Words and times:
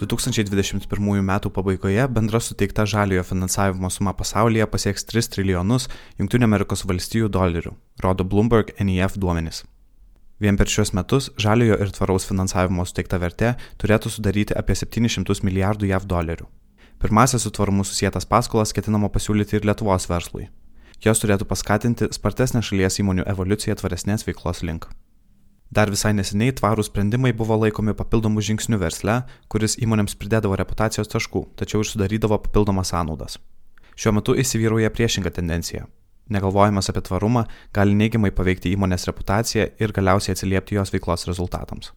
2021 0.00 1.18
m. 1.22 1.50
pabaigoje 1.50 2.08
bendra 2.08 2.40
suteikta 2.40 2.86
žaliojo 2.86 3.22
finansavimo 3.22 3.90
suma 3.90 4.12
pasaulyje 4.12 4.66
pasieks 4.66 5.06
3 5.06 5.28
trilijonus 5.30 5.86
JAV 6.18 7.28
dolerių, 7.30 7.72
rodo 8.02 8.24
Bloomberg 8.24 8.72
NEF 8.80 9.14
duomenys. 9.16 9.62
Vien 10.40 10.58
per 10.58 10.66
šios 10.66 10.90
metus 10.98 11.30
žaliojo 11.38 11.78
ir 11.78 11.94
tvaraus 11.94 12.26
finansavimo 12.26 12.82
suteikta 12.84 13.22
vertė 13.22 13.54
turėtų 13.78 14.10
sudaryti 14.10 14.58
apie 14.58 14.74
700 14.74 15.46
milijardų 15.46 15.86
JAV 15.92 16.10
dolerių. 16.10 16.50
Pirmasis 16.98 17.46
su 17.46 17.54
tvarumu 17.54 17.86
susijęs 17.86 18.26
paskolas 18.26 18.74
ketinama 18.74 19.12
pasiūlyti 19.14 19.60
ir 19.60 19.70
Lietuvos 19.70 20.10
verslui. 20.10 20.48
Jos 21.04 21.22
turėtų 21.22 21.46
paskatinti 21.46 22.10
spartesnę 22.10 22.66
šalies 22.66 22.98
įmonių 22.98 23.30
evoliuciją 23.30 23.78
tvaresnės 23.78 24.26
veiklos 24.26 24.66
link. 24.66 24.90
Dar 25.74 25.90
visai 25.90 26.12
neseniai 26.14 26.52
tvarūs 26.54 26.86
sprendimai 26.86 27.32
buvo 27.34 27.56
laikomi 27.58 27.96
papildomų 27.98 28.42
žingsnių 28.46 28.78
versle, 28.78 29.16
kuris 29.50 29.74
įmonėms 29.82 30.14
pridėdavo 30.20 30.54
reputacijos 30.60 31.10
taškų, 31.10 31.42
tačiau 31.58 31.82
ir 31.82 31.88
sudarydavo 31.90 32.38
papildomas 32.44 32.92
sąnaudas. 32.92 33.40
Šiuo 33.98 34.12
metu 34.14 34.36
įsivyrauja 34.38 34.92
priešinga 34.94 35.32
tendencija. 35.34 35.88
Negalvojimas 36.30 36.92
apie 36.92 37.02
tvarumą 37.08 37.44
gali 37.74 37.98
neigiamai 37.98 38.30
paveikti 38.30 38.70
įmonės 38.76 39.08
reputaciją 39.10 39.66
ir 39.82 39.96
galiausiai 39.98 40.36
atsiliepti 40.36 40.78
jos 40.78 40.94
veiklos 40.94 41.26
rezultatams. 41.30 41.90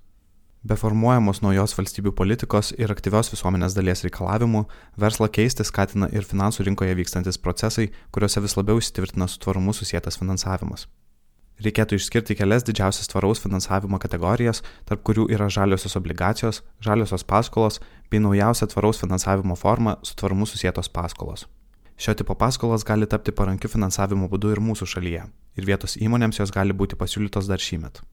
Be 0.65 0.75
formuojamos 0.75 1.43
naujos 1.45 1.77
valstybių 1.77 2.15
politikos 2.17 2.73
ir 2.81 2.91
aktyvios 2.91 3.29
visuomenės 3.31 3.77
dalies 3.77 4.01
reikalavimų, 4.07 4.65
verslą 4.97 5.29
keisti 5.29 5.63
skatina 5.69 6.09
ir 6.17 6.25
finansų 6.25 6.65
rinkoje 6.65 6.97
vykstantis 6.97 7.37
procesai, 7.37 7.91
kuriuose 8.11 8.41
vis 8.41 8.57
labiau 8.57 8.81
įsitvirtina 8.81 9.29
su 9.29 9.37
tvarumu 9.45 9.77
susijęs 9.77 10.17
finansavimas. 10.17 10.89
Reikėtų 11.57 11.97
išskirti 11.97 12.35
kelias 12.37 12.65
didžiausias 12.67 13.09
tvaraus 13.09 13.39
finansavimo 13.41 13.97
kategorijas, 13.97 14.61
tarp 14.85 15.01
kurių 15.07 15.25
yra 15.33 15.47
žaliosios 15.49 15.97
obligacijos, 15.97 16.61
žaliosios 16.85 17.25
paskolos 17.25 17.79
bei 18.11 18.21
naujausia 18.21 18.67
tvaraus 18.69 19.01
finansavimo 19.01 19.57
forma 19.57 19.95
su 20.05 20.13
tvarumu 20.19 20.45
susijėtos 20.45 20.91
paskolos. 20.93 21.47
Šio 21.97 22.13
tipo 22.13 22.35
paskolos 22.37 22.85
gali 22.85 23.09
tapti 23.09 23.33
parankiu 23.33 23.71
finansavimo 23.73 24.29
būdu 24.29 24.53
ir 24.53 24.61
mūsų 24.61 24.85
šalyje, 24.93 25.23
ir 25.57 25.65
vietos 25.65 25.97
įmonėms 25.97 26.37
jos 26.43 26.53
gali 26.53 26.77
būti 26.77 26.99
pasiūlytos 26.99 27.49
dar 27.49 27.57
šįmet. 27.57 28.03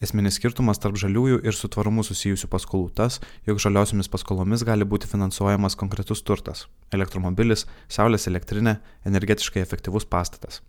Esminis 0.00 0.38
skirtumas 0.40 0.80
tarp 0.80 0.96
žaliųjų 0.96 1.42
ir 1.44 1.52
su 1.52 1.68
tvarumu 1.68 2.00
susijusių 2.00 2.48
paskolų 2.48 2.88
tas, 2.96 3.20
jog 3.44 3.60
žaliosiomis 3.60 4.08
paskolomis 4.08 4.64
gali 4.64 4.88
būti 4.88 5.10
finansuojamas 5.10 5.76
konkretus 5.76 6.24
turtas- 6.24 6.64
elektromobilis, 6.96 7.66
saulės 7.92 8.24
elektrinė, 8.26 8.78
energetiškai 9.04 9.60
efektyvus 9.60 10.08
pastatas. 10.08 10.62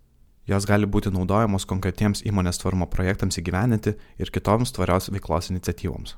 Jos 0.46 0.66
gali 0.66 0.88
būti 0.90 1.12
naudojamos 1.14 1.66
konkretiems 1.70 2.24
įmonės 2.26 2.58
tvarumo 2.58 2.88
projektams 2.90 3.38
įgyveninti 3.38 3.94
ir 4.18 4.30
kitoms 4.34 4.74
tvarios 4.74 5.06
veiklos 5.14 5.52
iniciatyvoms. 5.52 6.16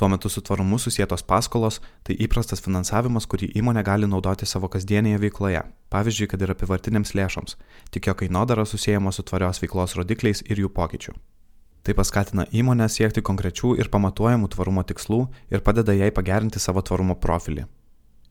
Tuo 0.00 0.08
metu 0.08 0.30
su 0.32 0.40
tvarumu 0.40 0.78
susijėtos 0.80 1.20
paskolos- 1.28 1.80
tai 2.04 2.14
įprastas 2.16 2.62
finansavimas, 2.64 3.26
kurį 3.26 3.52
įmonė 3.52 3.82
gali 3.84 4.06
naudoti 4.06 4.46
savo 4.46 4.68
kasdienėje 4.68 5.18
veikloje, 5.20 5.62
pavyzdžiui, 5.90 6.28
kad 6.28 6.42
ir 6.42 6.54
apivartinėms 6.54 7.12
lėšoms, 7.12 7.56
tik 7.90 8.06
jo 8.06 8.14
kainodara 8.14 8.64
susijęma 8.64 9.12
su 9.12 9.22
tvarios 9.22 9.60
veiklos 9.60 9.94
rodikliais 9.96 10.42
ir 10.48 10.56
jų 10.56 10.68
pokyčiu. 10.68 11.12
Tai 11.82 11.94
paskatina 11.94 12.46
įmonę 12.52 12.88
siekti 12.88 13.20
konkrečių 13.20 13.78
ir 13.78 13.90
pamatuojamų 13.90 14.48
tvarumo 14.48 14.82
tikslų 14.84 15.28
ir 15.50 15.60
padeda 15.60 15.92
jai 15.92 16.10
pagerinti 16.10 16.58
savo 16.58 16.80
tvarumo 16.80 17.14
profilį. 17.14 17.66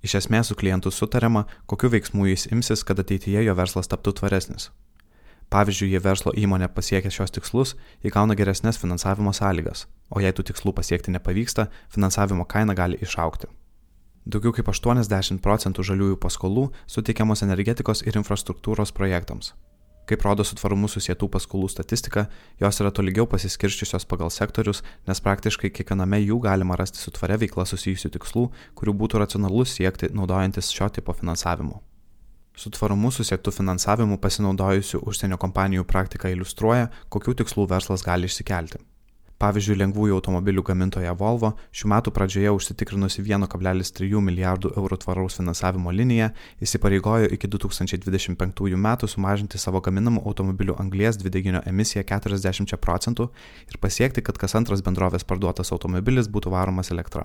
Iš 0.01 0.15
esmės 0.15 0.47
su 0.47 0.55
klientu 0.55 0.89
sutariama, 0.89 1.45
kokiu 1.67 1.89
veiksmu 1.89 2.25
jis 2.25 2.47
imsis, 2.51 2.83
kad 2.83 2.99
ateityje 2.99 3.43
jo 3.43 3.53
verslas 3.53 3.87
taptų 3.87 4.13
tvaresnis. 4.13 4.69
Pavyzdžiui, 5.49 5.89
jei 5.95 6.01
verslo 6.03 6.31
įmonė 6.37 6.67
pasiekia 6.69 7.09
šios 7.09 7.33
tikslus, 7.33 7.73
ji 8.05 8.11
gauna 8.13 8.35
geresnės 8.37 8.77
finansavimo 8.77 9.33
sąlygas, 9.33 9.87
o 10.13 10.21
jei 10.21 10.33
tų 10.35 10.45
tikslų 10.51 10.75
pasiekti 10.77 11.13
nepavyksta, 11.15 11.71
finansavimo 11.89 12.45
kaina 12.45 12.75
gali 12.77 12.99
išaukti. 13.01 13.49
Daugiau 14.29 14.53
kaip 14.53 14.69
80 14.69 15.41
procentų 15.41 15.87
žaliųjų 15.89 16.19
paskolų 16.21 16.67
suteikiamos 16.85 17.41
energetikos 17.41 18.03
ir 18.05 18.19
infrastruktūros 18.21 18.93
projektams. 18.93 19.55
Kaip 20.09 20.21
rodo 20.25 20.45
su 20.45 20.57
tvarumu 20.57 20.89
susietų 20.89 21.27
paskolų 21.33 21.69
statistika, 21.69 22.27
jos 22.61 22.81
yra 22.81 22.93
tolygiau 22.93 23.25
pasiskirščiusios 23.29 24.05
pagal 24.09 24.29
sektorius, 24.33 24.83
nes 25.09 25.21
praktiškai 25.25 25.73
kiekviename 25.73 26.21
jų 26.23 26.41
galima 26.45 26.77
rasti 26.77 27.01
su 27.01 27.13
tvaria 27.13 27.41
veikla 27.41 27.65
susijusių 27.69 28.13
tikslų, 28.17 28.49
kurių 28.77 28.97
būtų 29.01 29.21
racionalus 29.25 29.77
siekti 29.77 30.13
naudojantis 30.13 30.73
šio 30.73 30.89
tipo 30.93 31.13
finansavimu. 31.13 31.77
Su 32.59 32.67
tvarumu 32.75 33.07
susiektų 33.15 33.53
finansavimu 33.55 34.17
pasinaudojusių 34.19 34.99
užsienio 35.07 35.37
kompanijų 35.39 35.85
praktika 35.87 36.27
iliustruoja, 36.33 36.89
kokių 37.07 37.37
tikslų 37.39 37.69
verslas 37.71 38.03
gali 38.03 38.27
išsikelti. 38.27 38.81
Pavyzdžiui, 39.39 39.77
lengvųjų 39.79 40.17
automobilių 40.17 40.65
gamintoja 40.67 41.13
Volvo 41.15 41.53
šių 41.71 41.91
metų 41.93 42.11
pradžioje 42.11 42.51
užsitikrinusi 42.57 43.23
1,3 43.23 44.19
milijardų 44.27 44.73
eurų 44.75 44.99
tvaraus 45.05 45.39
finansavimo 45.39 45.93
liniją 45.95 46.33
įsipareigojo 46.59 47.31
iki 47.37 47.47
2025 47.47 48.75
metų 48.75 49.07
sumažinti 49.07 49.61
savo 49.63 49.79
gaminamų 49.79 50.25
automobilių 50.27 50.75
anglies 50.83 51.23
dvideginio 51.23 51.63
emisiją 51.71 52.03
40 52.11 52.75
procentų 52.83 53.31
ir 53.71 53.79
pasiekti, 53.79 54.19
kad 54.19 54.35
kas 54.35 54.59
antras 54.59 54.83
bendrovės 54.83 55.23
parduotas 55.23 55.71
automobilis 55.71 56.27
būtų 56.27 56.51
varomas 56.51 56.91
elektra. 56.91 57.23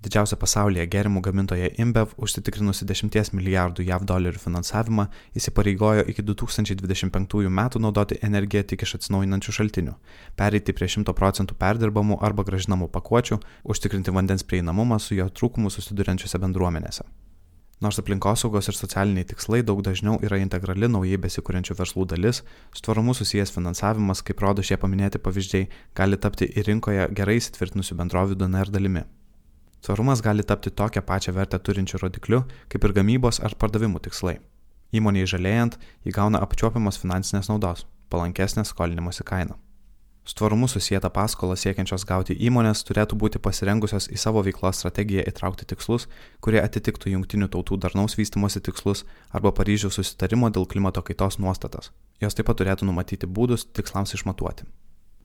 Didžiausia 0.00 0.38
pasaulyje 0.40 0.86
gėrimų 0.88 1.20
gamintoja 1.20 1.66
InBev 1.82 2.14
užsitikrinusi 2.24 2.86
10 2.88 3.34
milijardų 3.36 3.84
JAV 3.84 4.06
dolerių 4.08 4.40
finansavimą 4.40 5.04
įsipareigojo 5.36 6.06
iki 6.08 6.24
2025 6.24 7.50
metų 7.60 7.82
naudoti 7.84 8.16
energiją 8.24 8.62
tik 8.70 8.86
iš 8.86 8.94
atsinaujinančių 8.96 9.52
šaltinių, 9.58 9.92
pereiti 10.40 10.72
prie 10.72 10.88
100 10.88 11.12
procentų 11.18 11.58
perdirbamų 11.60 12.16
arba 12.24 12.48
gražinamų 12.48 12.88
pakuočių, 12.96 13.42
užtikrinti 13.68 14.16
vandens 14.16 14.46
prieinamumą 14.48 14.96
su 15.04 15.20
jo 15.20 15.28
trūkumu 15.28 15.68
susiduriančiose 15.68 16.40
bendruomenėse. 16.40 17.04
Nors 17.84 18.00
aplinkosaugos 18.00 18.72
ir 18.72 18.80
socialiniai 18.80 19.28
tikslai 19.28 19.60
daug 19.60 19.84
dažniau 19.84 20.16
yra 20.24 20.40
integrali 20.40 20.88
naujai 20.88 21.20
besikūrenčių 21.20 21.76
verslų 21.76 22.08
dalis, 22.08 22.40
su 22.72 22.88
tvarumu 22.88 23.12
susijęs 23.16 23.52
finansavimas, 23.52 24.24
kaip 24.24 24.40
rodo 24.40 24.64
šie 24.64 24.80
paminėti 24.80 25.20
pavyzdžiai, 25.20 25.68
gali 25.96 26.16
tapti 26.16 26.48
ir 26.48 26.68
rinkoje 26.72 27.08
gerai 27.16 27.40
įsitvirtinusių 27.40 28.00
bendrovių 28.00 28.40
DNR 28.40 28.72
dalimi. 28.72 29.08
Tvarumas 29.80 30.20
gali 30.20 30.44
tapti 30.44 30.70
tokią 30.70 31.02
pačią 31.02 31.32
vertę 31.32 31.58
turinčiu 31.58 31.98
rodikliu, 32.02 32.44
kaip 32.68 32.84
ir 32.84 32.92
gamybos 32.92 33.40
ar 33.40 33.56
pardavimų 33.56 34.02
tikslai. 34.04 34.36
Įmonėje 34.92 35.32
žalėjant, 35.36 35.78
įgauna 36.04 36.42
apčiuopiamos 36.44 36.98
finansinės 37.00 37.48
naudos- 37.48 37.86
palankesnė 38.12 38.64
skolinimosi 38.64 39.24
kaina. 39.24 39.56
Su 40.24 40.34
tvarumu 40.34 40.68
susijęta 40.68 41.10
paskola 41.10 41.56
siekiančios 41.56 42.04
gauti 42.04 42.36
įmonės 42.46 42.84
turėtų 42.84 43.16
būti 43.22 43.40
pasirengusios 43.42 44.08
į 44.12 44.18
savo 44.18 44.42
veiklos 44.44 44.76
strategiją 44.76 45.24
įtraukti 45.30 45.64
tikslus, 45.72 46.06
kurie 46.40 46.60
atitiktų 46.60 47.10
Junktinių 47.14 47.48
tautų 47.48 47.78
darnaus 47.80 48.14
vystimosi 48.18 48.60
tikslus 48.60 49.04
arba 49.32 49.50
Paryžiaus 49.50 49.94
susitarimo 49.94 50.50
dėl 50.50 50.66
klimato 50.66 51.02
kaitos 51.02 51.38
nuostatas. 51.38 51.90
Jos 52.20 52.34
taip 52.34 52.46
pat 52.46 52.60
turėtų 52.60 52.84
numatyti 52.84 53.26
būdus 53.26 53.66
tikslams 53.72 54.14
išmatuoti. 54.14 54.68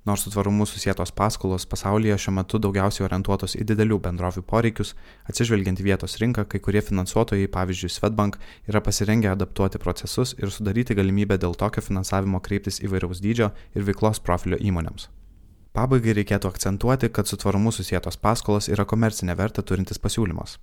Nors 0.05 0.21
su 0.21 0.29
tvarumu 0.29 0.67
susijėtos 0.69 1.09
paskolos 1.17 1.63
pasaulyje 1.65 2.19
šiuo 2.21 2.35
metu 2.37 2.59
daugiausiai 2.61 3.07
orientuotos 3.07 3.55
į 3.57 3.63
didelių 3.71 3.97
bendrovių 4.05 4.43
poreikius, 4.45 4.91
atsižvelgiant 5.25 5.81
vietos 5.81 6.19
rinką, 6.21 6.43
kai 6.45 6.61
kurie 6.61 6.83
finansuotojai, 6.85 7.47
pavyzdžiui 7.55 7.89
Svetbank, 7.89 8.37
yra 8.69 8.83
pasirengę 8.85 9.31
adaptuoti 9.31 9.81
procesus 9.81 10.35
ir 10.37 10.53
sudaryti 10.53 10.93
galimybę 10.93 11.39
dėl 11.41 11.57
tokio 11.57 11.81
finansavimo 11.81 12.43
kreiptis 12.45 12.77
įvairaus 12.85 13.23
dydžio 13.25 13.49
ir 13.73 13.87
veiklos 13.89 14.21
profilio 14.21 14.61
įmonėms. 14.61 15.09
Pabaigai 15.73 16.13
reikėtų 16.21 16.53
akcentuoti, 16.53 17.09
kad 17.09 17.25
su 17.25 17.41
tvarumu 17.41 17.73
susijėtos 17.73 18.21
paskolos 18.21 18.69
yra 18.69 18.85
komercinė 18.85 19.33
vertė 19.35 19.65
turintis 19.65 19.97
pasiūlymas. 19.99 20.59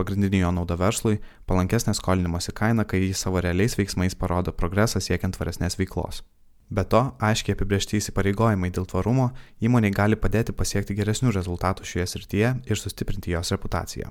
Pagrindinė 0.00 0.40
jo 0.46 0.56
nauda 0.56 0.80
verslui- 0.80 1.20
palankesnė 1.50 1.92
skolinimosi 1.92 2.56
kaina, 2.56 2.88
kai 2.88 3.04
jis 3.04 3.20
savo 3.20 3.44
realiais 3.44 3.76
veiksmais 3.76 4.16
parodo 4.16 4.52
progresą 4.52 4.98
siekiant 4.98 5.36
tvaresnės 5.36 5.76
veiklos. 5.76 6.22
Be 6.68 6.84
to, 6.84 7.00
aiškiai 7.24 7.56
apibriežti 7.56 7.96
įsipareigojimai 7.96 8.68
dėl 8.74 8.84
tvarumo 8.88 9.30
įmoniai 9.64 9.94
gali 9.94 10.18
padėti 10.20 10.52
pasiekti 10.52 10.96
geresnių 10.98 11.32
rezultatų 11.32 11.86
šioje 11.88 12.06
srityje 12.12 12.54
ir 12.68 12.80
sustiprinti 12.80 13.32
jos 13.32 13.54
reputaciją. 13.56 14.10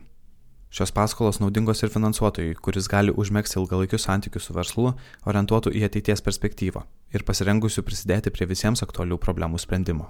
Šios 0.74 0.92
paskolos 0.92 1.40
naudingos 1.40 1.84
ir 1.86 1.94
finansuotojui, 1.94 2.58
kuris 2.60 2.90
gali 2.92 3.14
užmėgsti 3.14 3.62
ilgalaikius 3.62 4.04
santykius 4.10 4.50
su 4.50 4.58
verslu, 4.58 4.92
orientuotų 5.30 5.72
į 5.78 5.86
ateities 5.88 6.26
perspektyvą 6.26 6.84
ir 7.16 7.24
pasirengusių 7.30 7.86
prisidėti 7.88 8.34
prie 8.36 8.50
visiems 8.50 8.84
aktualių 8.84 9.22
problemų 9.22 9.62
sprendimo. 9.64 10.10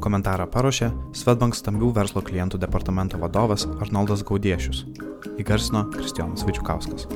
Komentarą 0.00 0.48
paruošė 0.50 0.90
Svetbank 1.20 1.58
stambių 1.58 1.92
verslo 2.00 2.24
klientų 2.24 2.58
departamento 2.62 3.20
vadovas 3.20 3.68
Arnoldas 3.78 4.24
Gaudiešius. 4.26 4.86
Įgarsino 5.36 5.84
Kristijonas 5.92 6.46
Vaidžiukauskas. 6.48 7.10